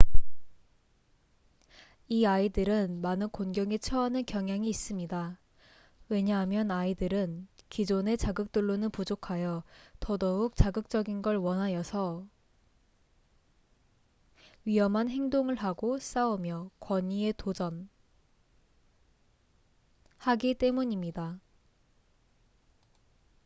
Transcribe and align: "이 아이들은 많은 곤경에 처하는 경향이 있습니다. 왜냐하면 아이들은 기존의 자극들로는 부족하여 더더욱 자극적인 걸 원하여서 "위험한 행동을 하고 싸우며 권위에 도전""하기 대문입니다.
"이 2.07 2.25
아이들은 2.25 3.01
많은 3.01 3.29
곤경에 3.29 3.77
처하는 3.77 4.25
경향이 4.25 4.67
있습니다. 4.67 5.37
왜냐하면 6.09 6.71
아이들은 6.71 7.47
기존의 7.69 8.17
자극들로는 8.17 8.89
부족하여 8.89 9.61
더더욱 9.99 10.55
자극적인 10.55 11.21
걸 11.21 11.37
원하여서 11.37 12.25
"위험한 14.65 15.07
행동을 15.07 15.53
하고 15.53 15.99
싸우며 15.99 16.71
권위에 16.79 17.33
도전""하기 17.33 17.87
대문입니다. 20.57 21.39